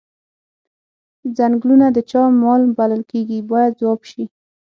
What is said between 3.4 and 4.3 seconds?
باید ځواب شي.